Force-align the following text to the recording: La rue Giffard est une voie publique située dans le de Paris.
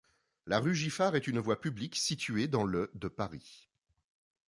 La 0.47 0.57
rue 0.59 0.73
Giffard 0.73 1.15
est 1.15 1.27
une 1.27 1.37
voie 1.37 1.61
publique 1.61 1.95
située 1.95 2.47
dans 2.47 2.63
le 2.63 2.89
de 2.95 3.07
Paris. 3.07 3.69